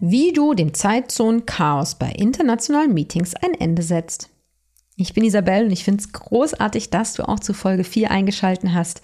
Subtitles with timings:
[0.00, 4.30] Wie du dem Zeitzonen-Chaos bei internationalen Meetings ein Ende setzt.
[4.96, 8.74] Ich bin Isabel und ich finde es großartig, dass du auch zu Folge 4 eingeschalten
[8.74, 9.02] hast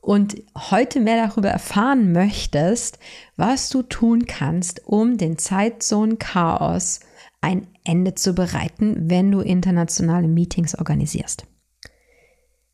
[0.00, 2.98] und heute mehr darüber erfahren möchtest,
[3.36, 7.00] was du tun kannst, um den Zeitzonen-Chaos
[7.40, 11.46] ein Ende zu bereiten, wenn du internationale Meetings organisierst.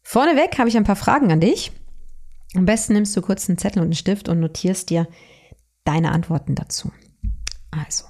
[0.03, 1.73] Vorneweg habe ich ein paar Fragen an dich.
[2.55, 5.09] Am besten nimmst du kurz einen Zettel und einen Stift und notierst dir
[5.85, 6.93] deine Antworten dazu.
[7.73, 8.05] Also,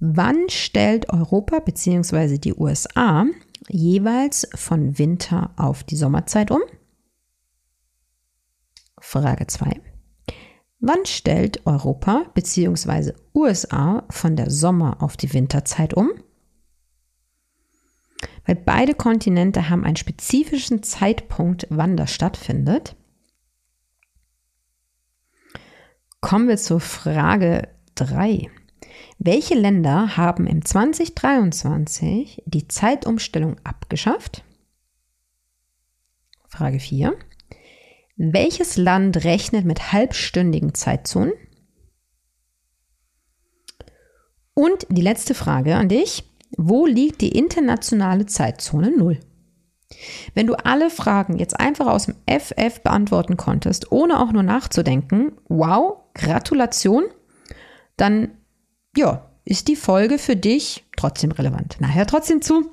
[0.00, 2.38] wann stellt Europa bzw.
[2.38, 3.26] die USA
[3.68, 6.62] jeweils von Winter auf die Sommerzeit um?
[8.98, 9.80] Frage 2.
[10.80, 13.12] Wann stellt Europa bzw.
[13.34, 16.10] USA von der Sommer- auf die Winterzeit um?
[18.46, 22.96] Weil beide Kontinente haben einen spezifischen Zeitpunkt, wann das stattfindet.
[26.22, 27.68] Kommen wir zur Frage
[28.00, 28.50] 3.
[29.18, 34.42] Welche Länder haben im 2023 die Zeitumstellung abgeschafft?
[36.48, 37.16] Frage 4.
[38.16, 41.32] Welches Land rechnet mit halbstündigen Zeitzonen?
[44.54, 46.24] Und die letzte Frage an dich.
[46.56, 49.20] Wo liegt die internationale Zeitzone 0?
[50.34, 55.32] Wenn du alle Fragen jetzt einfach aus dem FF beantworten konntest, ohne auch nur nachzudenken,
[55.48, 57.04] wow, Gratulation,
[58.00, 58.30] dann
[58.96, 61.76] ja, ist die Folge für dich trotzdem relevant.
[61.80, 62.70] Na, hör trotzdem zu.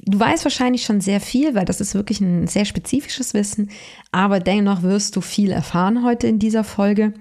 [0.00, 3.70] Du weißt wahrscheinlich schon sehr viel, weil das ist wirklich ein sehr spezifisches Wissen,
[4.10, 7.14] aber dennoch wirst du viel erfahren heute in dieser Folge.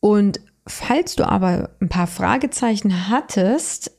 [0.00, 3.92] Und falls du aber ein paar Fragezeichen hattest,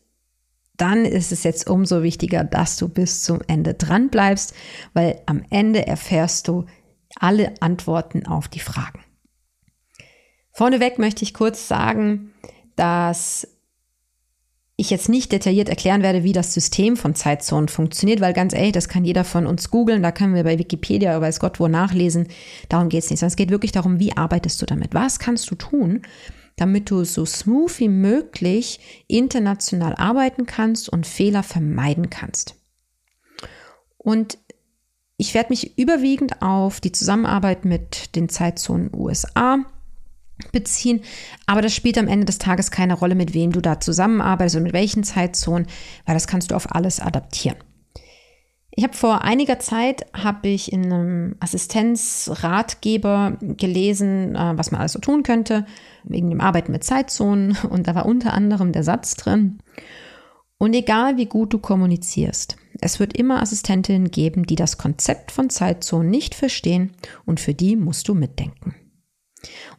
[0.78, 4.56] dann ist es jetzt umso wichtiger, dass du bis zum Ende dran bleibst,
[4.94, 6.66] weil am Ende erfährst du
[7.20, 9.02] alle Antworten auf die Fragen.
[10.52, 12.34] Vorneweg möchte ich kurz sagen,
[12.76, 13.48] dass
[14.82, 18.72] ich jetzt nicht detailliert erklären werde, wie das System von Zeitzonen funktioniert, weil ganz ehrlich,
[18.72, 21.68] das kann jeder von uns googeln, da können wir bei Wikipedia oder weiß Gott wo
[21.68, 22.28] nachlesen.
[22.68, 24.94] Darum geht es nicht, sondern es geht wirklich darum, wie arbeitest du damit?
[24.94, 26.02] Was kannst du tun,
[26.56, 32.56] damit du so smooth wie möglich international arbeiten kannst und Fehler vermeiden kannst?
[33.98, 34.40] Und
[35.18, 39.64] ich werde mich überwiegend auf die Zusammenarbeit mit den Zeitzonen USA
[40.52, 41.02] beziehen.
[41.46, 44.64] Aber das spielt am Ende des Tages keine Rolle, mit wem du da zusammenarbeitest und
[44.64, 45.68] mit welchen Zeitzonen,
[46.06, 47.58] weil das kannst du auf alles adaptieren.
[48.74, 54.94] Ich habe vor einiger Zeit habe ich in einem Assistenzratgeber gelesen, äh, was man alles
[54.94, 55.66] so tun könnte
[56.04, 59.60] wegen dem Arbeiten mit Zeitzonen und da war unter anderem der Satz drin.
[60.58, 65.50] Und egal wie gut du kommunizierst, es wird immer Assistentinnen geben, die das Konzept von
[65.50, 66.92] Zeitzonen nicht verstehen
[67.26, 68.76] und für die musst du mitdenken.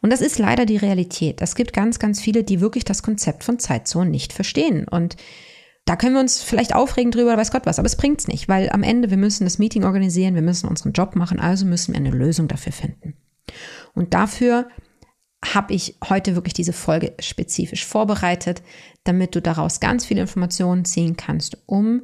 [0.01, 1.41] Und das ist leider die Realität.
[1.41, 4.87] Es gibt ganz, ganz viele, die wirklich das Konzept von Zeitzonen nicht verstehen.
[4.87, 5.15] Und
[5.85, 8.69] da können wir uns vielleicht aufregen drüber, weiß Gott was, aber es bringt's nicht, weil
[8.69, 11.99] am Ende wir müssen das Meeting organisieren, wir müssen unseren Job machen, also müssen wir
[11.99, 13.15] eine Lösung dafür finden.
[13.93, 14.69] Und dafür
[15.43, 18.63] habe ich heute wirklich diese Folge spezifisch vorbereitet,
[19.03, 22.03] damit du daraus ganz viele Informationen ziehen kannst, um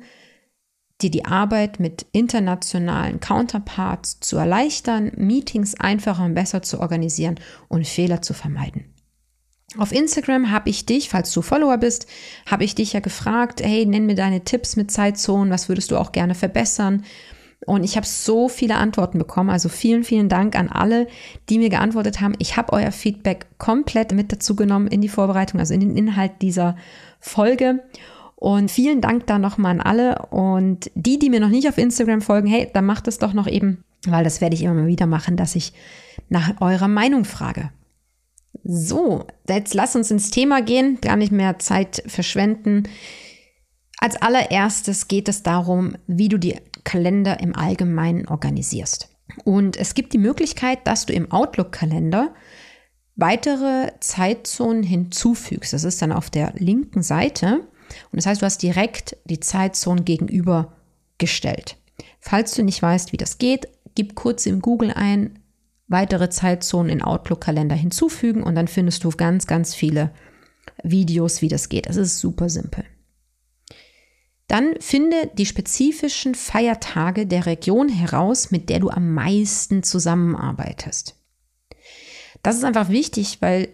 [1.01, 7.87] dir die Arbeit mit internationalen Counterparts zu erleichtern, Meetings einfacher und besser zu organisieren und
[7.87, 8.85] Fehler zu vermeiden.
[9.77, 12.07] Auf Instagram habe ich dich, falls du Follower bist,
[12.49, 15.97] habe ich dich ja gefragt, hey, nenn mir deine Tipps mit Zeitzonen, was würdest du
[15.97, 17.03] auch gerne verbessern?
[17.65, 19.49] Und ich habe so viele Antworten bekommen.
[19.49, 21.07] Also vielen, vielen Dank an alle,
[21.49, 22.33] die mir geantwortet haben.
[22.39, 26.41] Ich habe euer Feedback komplett mit dazu genommen in die Vorbereitung, also in den Inhalt
[26.41, 26.77] dieser
[27.19, 27.83] Folge.
[28.39, 30.27] Und vielen Dank da nochmal an alle.
[30.29, 33.47] Und die, die mir noch nicht auf Instagram folgen, hey, dann macht es doch noch
[33.47, 35.73] eben, weil das werde ich immer mal wieder machen, dass ich
[36.29, 37.71] nach eurer Meinung frage.
[38.63, 42.83] So, jetzt lass uns ins Thema gehen, gar nicht mehr Zeit verschwenden.
[43.97, 49.09] Als allererstes geht es darum, wie du die Kalender im Allgemeinen organisierst.
[49.43, 52.33] Und es gibt die Möglichkeit, dass du im Outlook-Kalender
[53.17, 55.73] weitere Zeitzonen hinzufügst.
[55.73, 57.67] Das ist dann auf der linken Seite.
[58.11, 61.77] Und das heißt, du hast direkt die Zeitzone gegenübergestellt.
[62.19, 65.39] Falls du nicht weißt, wie das geht, gib kurz im Google ein,
[65.87, 70.11] weitere Zeitzonen in Outlook-Kalender hinzufügen und dann findest du ganz, ganz viele
[70.83, 71.87] Videos, wie das geht.
[71.87, 72.85] Es ist super simpel.
[74.47, 81.15] Dann finde die spezifischen Feiertage der Region heraus, mit der du am meisten zusammenarbeitest.
[82.41, 83.69] Das ist einfach wichtig, weil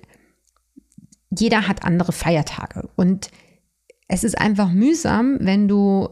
[1.30, 3.30] jeder hat andere Feiertage und
[4.08, 6.10] es ist einfach mühsam, wenn du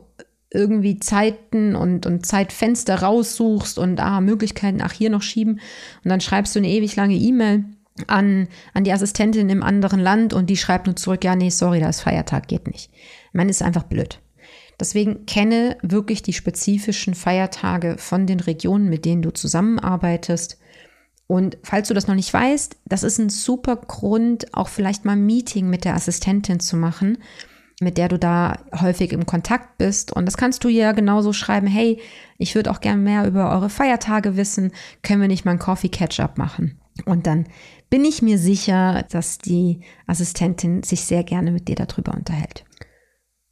[0.54, 5.60] irgendwie Zeiten und, und Zeitfenster raussuchst und ah, Möglichkeiten, ach, hier noch schieben.
[6.04, 7.66] Und dann schreibst du eine ewig lange E-Mail
[8.08, 11.80] an, an die Assistentin im anderen Land und die schreibt nur zurück, ja, nee, sorry,
[11.80, 12.92] da ist Feiertag, geht nicht.
[13.34, 14.20] Man ist einfach blöd.
[14.80, 20.60] Deswegen kenne wirklich die spezifischen Feiertage von den Regionen, mit denen du zusammenarbeitest.
[21.28, 25.14] Und falls du das noch nicht weißt, das ist ein super Grund, auch vielleicht mal
[25.14, 27.18] ein Meeting mit der Assistentin zu machen
[27.84, 30.12] mit der du da häufig im Kontakt bist.
[30.12, 32.00] Und das kannst du ja genauso schreiben, hey,
[32.38, 34.72] ich würde auch gerne mehr über eure Feiertage wissen,
[35.02, 36.80] können wir nicht mal einen Coffee Catch-up machen?
[37.06, 37.48] Und dann
[37.90, 42.66] bin ich mir sicher, dass die Assistentin sich sehr gerne mit dir darüber unterhält.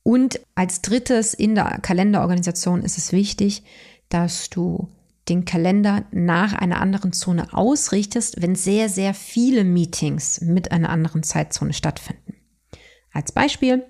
[0.04, 3.64] Und als drittes in der Kalenderorganisation ist es wichtig,
[4.10, 4.90] dass du
[5.30, 11.24] den Kalender nach einer anderen Zone ausrichtest, wenn sehr, sehr viele Meetings mit einer anderen
[11.24, 12.34] Zeitzone stattfinden.
[13.14, 13.86] Als Beispiel,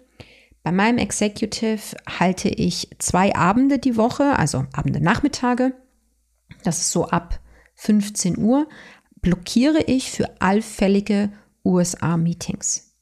[0.64, 5.74] bei meinem Executive halte ich zwei Abende die Woche, also Abende Nachmittage.
[6.64, 7.40] Das ist so ab
[7.76, 8.68] 15 Uhr.
[9.22, 11.32] Blockiere ich für allfällige
[11.66, 12.96] USA-Meetings.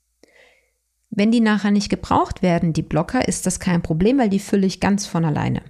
[1.10, 4.68] Wenn die nachher nicht gebraucht werden, die Blocker, ist das kein Problem, weil die fülle
[4.68, 5.62] ich ganz von alleine.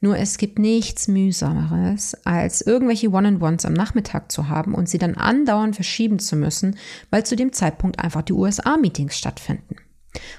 [0.00, 5.14] Nur es gibt nichts mühsameres, als irgendwelche One-on-Ones am Nachmittag zu haben und sie dann
[5.14, 6.76] andauernd verschieben zu müssen,
[7.10, 9.76] weil zu dem Zeitpunkt einfach die USA-Meetings stattfinden.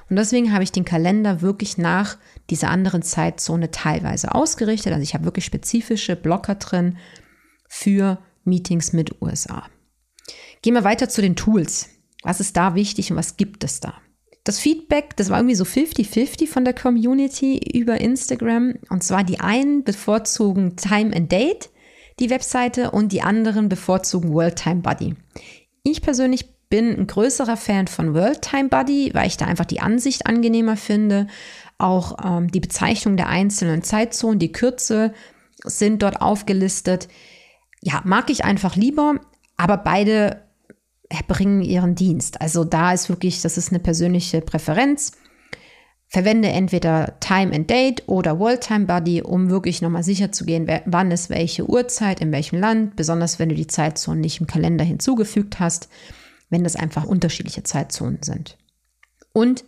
[0.10, 2.18] Und deswegen habe ich den Kalender wirklich nach
[2.50, 4.94] dieser anderen Zeitzone teilweise ausgerichtet.
[4.94, 6.98] Also ich habe wirklich spezifische Blocker drin
[7.68, 9.64] für Meetings mit USA.
[10.62, 11.90] Gehen wir weiter zu den Tools.
[12.24, 13.94] Was ist da wichtig und was gibt es da?
[14.44, 18.76] Das Feedback, das war irgendwie so 50-50 von der Community über Instagram.
[18.90, 21.70] Und zwar die einen bevorzugen Time and Date,
[22.20, 25.16] die Webseite, und die anderen bevorzugen World Time Buddy.
[25.84, 29.80] Ich persönlich bin ein größerer Fan von World Time Buddy, weil ich da einfach die
[29.80, 31.28] Ansicht angenehmer finde.
[31.78, 35.14] Auch ähm, die Bezeichnung der einzelnen Zeitzonen, die Kürze
[35.64, 37.08] sind dort aufgelistet.
[37.82, 39.20] Ja, mag ich einfach lieber,
[39.56, 40.44] aber beide
[41.10, 42.42] erbringen ihren Dienst.
[42.42, 45.14] Also da ist wirklich, das ist eine persönliche Präferenz.
[46.10, 50.68] Verwende entweder Time and Date oder World Time Buddy, um wirklich nochmal sicher zu gehen,
[50.86, 54.86] wann ist welche Uhrzeit, in welchem Land, besonders wenn du die Zeitzonen nicht im Kalender
[54.86, 55.90] hinzugefügt hast
[56.50, 58.58] wenn das einfach unterschiedliche Zeitzonen sind.
[59.34, 59.66] Und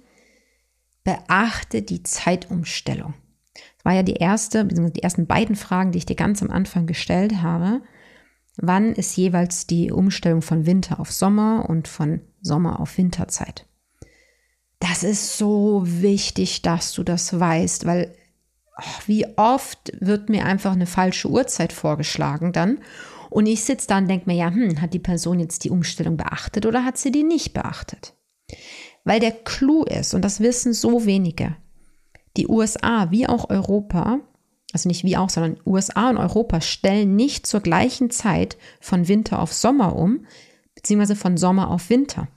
[1.03, 3.13] beachte die Zeitumstellung.
[3.53, 6.51] Das war ja die erste, beziehungsweise die ersten beiden Fragen, die ich dir ganz am
[6.51, 7.81] Anfang gestellt habe.
[8.57, 13.65] Wann ist jeweils die Umstellung von Winter auf Sommer und von Sommer auf Winterzeit?
[14.79, 18.13] Das ist so wichtig, dass du das weißt, weil
[18.77, 22.79] oh, wie oft wird mir einfach eine falsche Uhrzeit vorgeschlagen dann
[23.29, 26.17] und ich sitze da und denke mir, ja, hm, hat die Person jetzt die Umstellung
[26.17, 28.13] beachtet oder hat sie die nicht beachtet?
[29.03, 31.55] Weil der Clou ist, und das wissen so wenige,
[32.37, 34.19] die USA wie auch Europa,
[34.73, 39.39] also nicht wie auch, sondern USA und Europa stellen nicht zur gleichen Zeit von Winter
[39.39, 40.25] auf Sommer um,
[40.75, 42.27] beziehungsweise von Sommer auf Winter.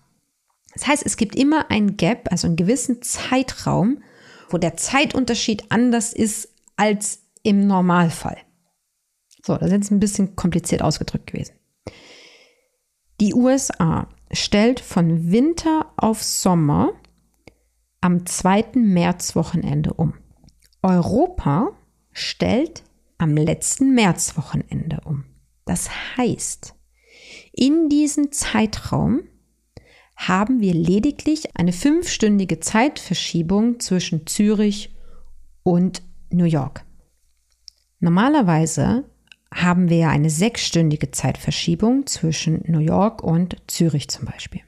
[0.75, 4.03] Das heißt, es gibt immer ein Gap, also einen gewissen Zeitraum,
[4.49, 8.39] wo der Zeitunterschied anders ist als im Normalfall.
[9.45, 11.55] So, das ist jetzt ein bisschen kompliziert ausgedrückt gewesen.
[13.21, 16.93] Die USA stellt von Winter auf Sommer
[18.01, 18.73] am 2.
[18.75, 20.15] Märzwochenende um.
[20.83, 21.73] Europa
[22.13, 22.83] stellt
[23.19, 25.25] am letzten Märzwochenende um.
[25.65, 26.75] Das heißt,
[27.53, 29.23] in diesem Zeitraum
[30.17, 34.97] haben wir lediglich eine fünfstündige Zeitverschiebung zwischen Zürich
[35.63, 36.85] und New York.
[38.01, 39.05] Normalerweise
[39.53, 44.63] haben wir ja eine sechsstündige Zeitverschiebung zwischen New York und Zürich zum Beispiel.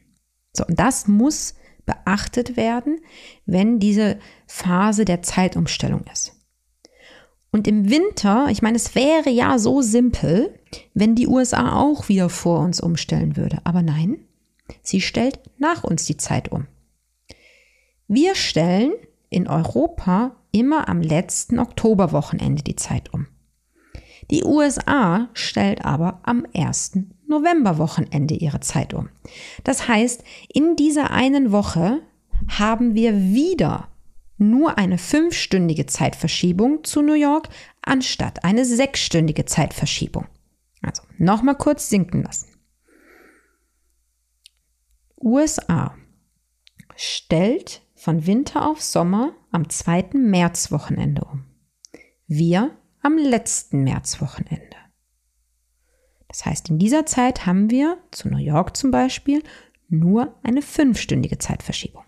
[0.53, 1.55] So, und das muss
[1.87, 3.00] beachtet werden,
[3.47, 6.33] wenn diese Phase der Zeitumstellung ist.
[7.50, 10.59] Und im Winter, ich meine, es wäre ja so simpel,
[10.93, 13.59] wenn die USA auch wieder vor uns umstellen würde.
[13.64, 14.19] Aber nein,
[14.83, 16.67] sie stellt nach uns die Zeit um.
[18.09, 18.93] Wir stellen
[19.31, 23.29] in Europa immer am letzten Oktoberwochenende die Zeit um.
[24.31, 26.99] Die USA stellt aber am 1.
[27.26, 29.09] Novemberwochenende ihre Zeit um.
[29.64, 32.02] Das heißt, in dieser einen Woche
[32.49, 33.88] haben wir wieder
[34.37, 37.49] nur eine fünfstündige Zeitverschiebung zu New York
[37.83, 40.26] anstatt eine sechsstündige Zeitverschiebung.
[40.83, 42.49] Also nochmal kurz sinken lassen.
[45.21, 45.95] USA
[46.97, 51.45] stellt von Winter auf Sommer am zweiten Märzwochenende um.
[52.26, 54.77] Wir am letzten Märzwochenende.
[56.27, 59.43] Das heißt, in dieser Zeit haben wir zu New York zum Beispiel
[59.89, 62.03] nur eine fünfstündige Zeitverschiebung.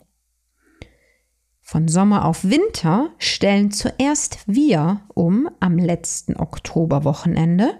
[1.61, 7.79] Von Sommer auf Winter stellen zuerst wir um am letzten Oktoberwochenende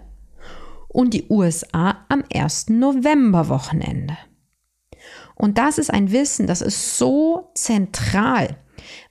[0.87, 4.17] und die USA am ersten Novemberwochenende.
[5.35, 8.57] Und das ist ein Wissen, das ist so zentral,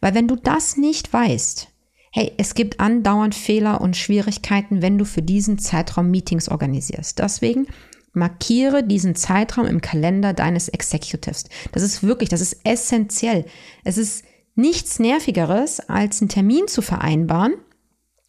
[0.01, 1.73] weil wenn du das nicht weißt,
[2.13, 7.19] hey, es gibt andauernd Fehler und Schwierigkeiten, wenn du für diesen Zeitraum Meetings organisierst.
[7.19, 7.67] Deswegen
[8.13, 11.45] markiere diesen Zeitraum im Kalender deines Executives.
[11.73, 13.45] Das ist wirklich, das ist essentiell.
[13.85, 17.55] Es ist nichts Nervigeres, als einen Termin zu vereinbaren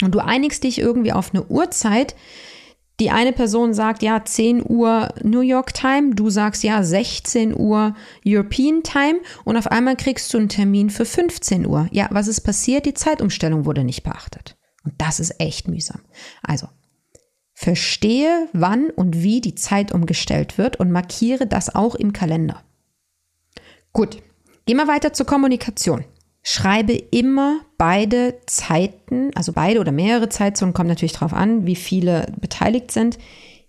[0.04, 2.16] und du einigst dich irgendwie auf eine Uhrzeit.
[3.00, 7.96] Die eine Person sagt, ja, 10 Uhr New York Time, du sagst, ja, 16 Uhr
[8.25, 11.88] European Time und auf einmal kriegst du einen Termin für 15 Uhr.
[11.92, 12.88] Ja, was ist passiert?
[12.88, 14.58] Die Zeitumstellung wurde nicht beachtet.
[14.84, 16.01] Und das ist echt mühsam.
[16.42, 16.70] Also,
[17.54, 22.63] verstehe, wann und wie die Zeit umgestellt wird und markiere das auch im Kalender.
[23.94, 24.18] Gut,
[24.66, 26.06] gehen wir weiter zur Kommunikation.
[26.50, 32.32] Schreibe immer beide Zeiten, also beide oder mehrere Zeitzonen, kommt natürlich darauf an, wie viele
[32.39, 33.18] beteiligt sind,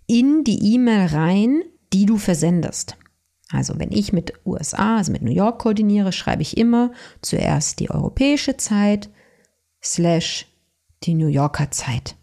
[0.06, 2.96] in die E-Mail rein, die du versendest.
[3.50, 7.90] Also wenn ich mit USA, also mit New York koordiniere, schreibe ich immer zuerst die
[7.90, 9.10] europäische Zeit
[9.82, 10.46] slash
[11.02, 12.14] die New Yorker Zeit.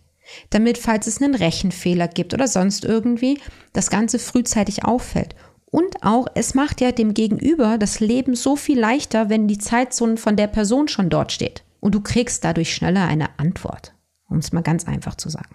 [0.51, 3.41] Damit, falls es einen Rechenfehler gibt oder sonst irgendwie,
[3.73, 5.35] das Ganze frühzeitig auffällt
[5.75, 10.15] und auch, es macht ja dem Gegenüber das Leben so viel leichter, wenn die Zeitzone
[10.15, 11.65] von der Person schon dort steht.
[11.81, 13.93] Und du kriegst dadurch schneller eine Antwort,
[14.29, 15.53] um es mal ganz einfach zu sagen.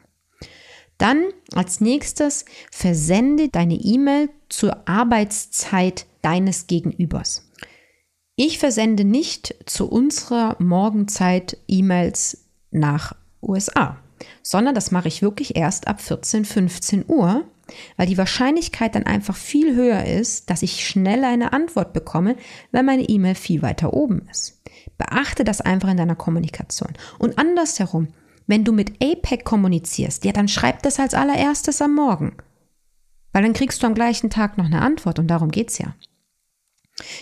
[0.98, 1.24] Dann
[1.54, 7.50] als nächstes versende deine E-Mail zur Arbeitszeit deines Gegenübers.
[8.36, 13.96] Ich versende nicht zu unserer Morgenzeit E-Mails nach USA,
[14.42, 17.46] sondern das mache ich wirklich erst ab 14, 15 Uhr,
[17.96, 22.36] weil die Wahrscheinlichkeit dann einfach viel höher ist, dass ich schneller eine Antwort bekomme,
[22.72, 24.62] wenn meine E-Mail viel weiter oben ist.
[24.98, 26.92] Beachte das einfach in deiner Kommunikation.
[27.18, 28.08] Und andersherum,
[28.46, 32.36] wenn du mit APEC kommunizierst, ja, dann schreib das als allererstes am Morgen.
[33.32, 35.94] Weil dann kriegst du am gleichen Tag noch eine Antwort und darum geht's ja.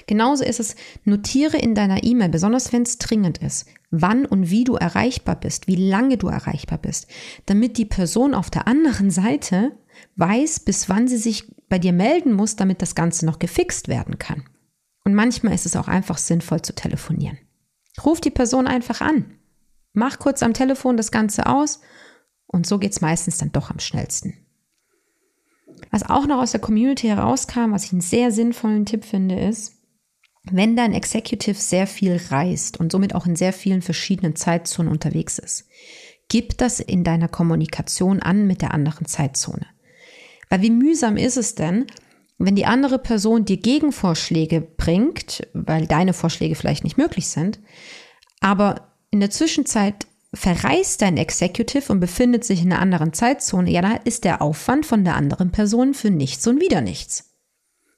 [0.07, 0.75] Genauso ist es,
[1.05, 5.67] notiere in deiner E-Mail, besonders wenn es dringend ist, wann und wie du erreichbar bist,
[5.67, 7.07] wie lange du erreichbar bist,
[7.47, 9.73] damit die Person auf der anderen Seite
[10.17, 14.19] weiß, bis wann sie sich bei dir melden muss, damit das Ganze noch gefixt werden
[14.19, 14.45] kann.
[15.05, 17.39] Und manchmal ist es auch einfach sinnvoll zu telefonieren.
[18.05, 19.39] Ruf die Person einfach an.
[19.93, 21.81] Mach kurz am Telefon das Ganze aus
[22.47, 24.35] und so geht es meistens dann doch am schnellsten.
[25.91, 29.75] Was auch noch aus der Community herauskam, was ich einen sehr sinnvollen Tipp finde, ist,
[30.51, 35.39] wenn dein Executive sehr viel reist und somit auch in sehr vielen verschiedenen Zeitzonen unterwegs
[35.39, 35.69] ist,
[36.29, 39.67] gib das in deiner Kommunikation an mit der anderen Zeitzone.
[40.49, 41.87] Weil wie mühsam ist es denn,
[42.39, 47.59] wenn die andere Person dir Gegenvorschläge bringt, weil deine Vorschläge vielleicht nicht möglich sind,
[48.41, 53.81] aber in der Zwischenzeit verreist dein Executive und befindet sich in einer anderen Zeitzone, ja,
[53.81, 57.35] da ist der Aufwand von der anderen Person für nichts und wieder nichts.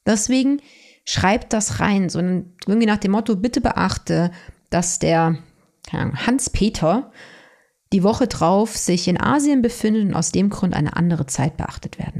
[0.07, 0.63] Deswegen
[1.05, 4.31] schreib das rein, so irgendwie nach dem Motto, bitte beachte,
[4.71, 5.39] dass der
[5.93, 7.11] Hans-Peter
[7.93, 11.99] die Woche drauf sich in Asien befindet und aus dem Grund eine andere Zeit beachtet
[11.99, 12.20] werden.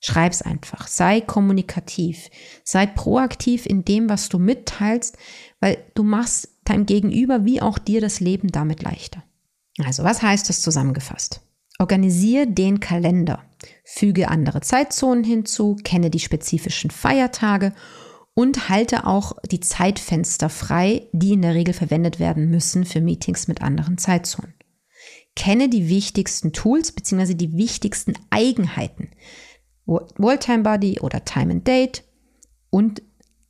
[0.00, 0.88] Schreib's einfach.
[0.88, 2.30] Sei kommunikativ.
[2.64, 5.18] Sei proaktiv in dem, was du mitteilst,
[5.60, 9.22] weil du machst deinem Gegenüber wie auch dir das Leben damit leichter.
[9.78, 11.42] Also, was heißt das zusammengefasst?
[11.78, 13.42] Organisiere den Kalender.
[13.84, 17.72] Füge andere Zeitzonen hinzu, kenne die spezifischen Feiertage
[18.34, 23.48] und halte auch die Zeitfenster frei, die in der Regel verwendet werden müssen für Meetings
[23.48, 24.54] mit anderen Zeitzonen.
[25.36, 27.34] Kenne die wichtigsten Tools bzw.
[27.34, 29.10] die wichtigsten Eigenheiten.
[29.90, 32.04] Wall-Time Body oder Time and Date
[32.70, 33.02] und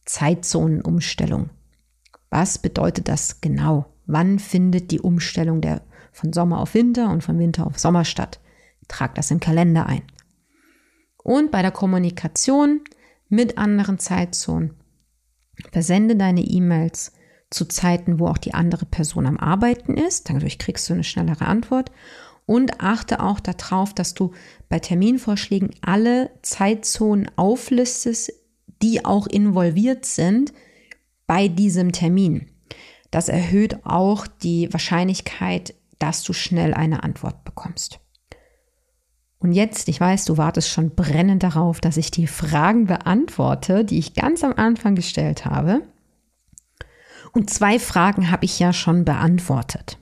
[0.07, 1.51] Zeitzonenumstellung.
[2.31, 3.87] Was bedeutet das genau?
[4.07, 5.83] Wann findet die Umstellung der,
[6.13, 8.41] von Sommer auf Winter und von Winter auf Sommer statt?
[8.89, 10.03] Trag das im Kalender ein.
[11.23, 12.81] Und bei der Kommunikation
[13.29, 14.75] mit anderen Zeitzonen
[15.71, 17.13] versende deine E-Mails
[17.51, 20.31] zu Zeiten, wo auch die andere Person am Arbeiten ist.
[20.31, 21.91] Dadurch kriegst du eine schnellere Antwort.
[22.51, 24.33] Und achte auch darauf, dass du
[24.69, 28.33] bei Terminvorschlägen alle Zeitzonen auflistest,
[28.83, 30.53] die auch involviert sind
[31.29, 32.51] bei diesem Termin.
[33.13, 38.01] Das erhöht auch die Wahrscheinlichkeit, dass du schnell eine Antwort bekommst.
[39.39, 44.01] Und jetzt, ich weiß, du wartest schon brennend darauf, dass ich die Fragen beantworte, die
[44.01, 45.83] ich ganz am Anfang gestellt habe.
[47.31, 50.00] Und zwei Fragen habe ich ja schon beantwortet.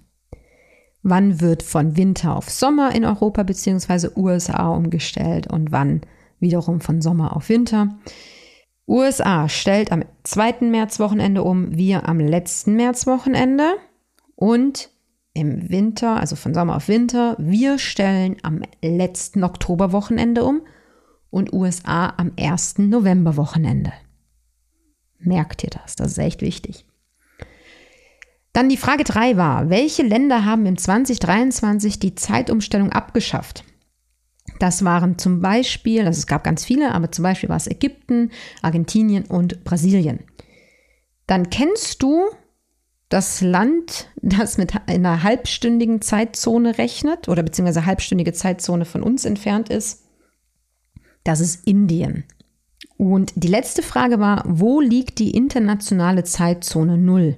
[1.02, 4.08] Wann wird von Winter auf Sommer in Europa bzw.
[4.16, 6.00] USA umgestellt und wann
[6.40, 7.98] wiederum von Sommer auf Winter?
[8.86, 10.62] USA stellt am 2.
[10.62, 13.74] Märzwochenende um, wir am letzten Märzwochenende
[14.34, 14.90] und
[15.34, 20.62] im Winter, also von Sommer auf Winter, wir stellen am letzten Oktoberwochenende um
[21.30, 22.78] und USA am 1.
[22.78, 23.92] Novemberwochenende.
[25.18, 25.96] Merkt ihr das?
[25.96, 26.88] Das ist echt wichtig.
[28.58, 33.62] Dann die Frage 3 war, welche Länder haben im 2023 die Zeitumstellung abgeschafft?
[34.58, 38.32] Das waren zum Beispiel, also es gab ganz viele, aber zum Beispiel war es Ägypten,
[38.60, 40.24] Argentinien und Brasilien.
[41.28, 42.24] Dann kennst du
[43.08, 49.68] das Land, das mit einer halbstündigen Zeitzone rechnet oder beziehungsweise halbstündige Zeitzone von uns entfernt
[49.68, 50.02] ist.
[51.22, 52.24] Das ist Indien.
[52.96, 57.36] Und die letzte Frage war, wo liegt die internationale Zeitzone Null?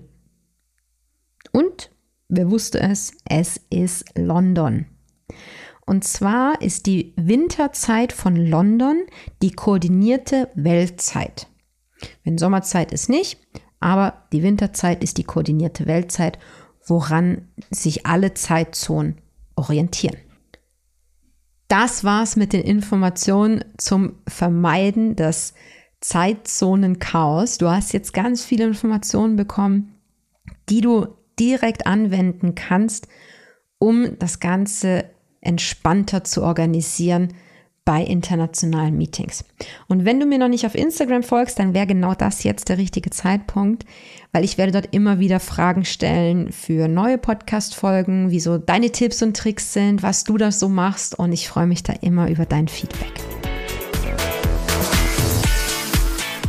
[1.52, 1.90] Und
[2.28, 3.12] wer wusste es?
[3.24, 4.86] Es ist London.
[5.86, 8.98] Und zwar ist die Winterzeit von London
[9.42, 11.48] die koordinierte Weltzeit.
[12.22, 13.40] Wenn Sommerzeit ist nicht,
[13.80, 16.38] aber die Winterzeit ist die koordinierte Weltzeit,
[16.86, 19.18] woran sich alle Zeitzonen
[19.56, 20.16] orientieren.
[21.68, 25.54] Das war's mit den Informationen zum Vermeiden des
[26.00, 27.58] Zeitzonen-Chaos.
[27.58, 29.94] Du hast jetzt ganz viele Informationen bekommen,
[30.68, 31.06] die du
[31.40, 33.08] direkt anwenden kannst,
[33.78, 35.06] um das Ganze
[35.40, 37.34] entspannter zu organisieren
[37.86, 39.44] bei internationalen Meetings.
[39.88, 42.78] Und wenn du mir noch nicht auf Instagram folgst, dann wäre genau das jetzt der
[42.78, 43.86] richtige Zeitpunkt,
[44.32, 49.22] weil ich werde dort immer wieder Fragen stellen für neue Podcast-Folgen, wie so deine Tipps
[49.22, 52.44] und Tricks sind, was du da so machst und ich freue mich da immer über
[52.44, 53.14] dein Feedback.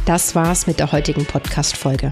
[0.06, 2.12] Das war's mit der heutigen Podcast-Folge.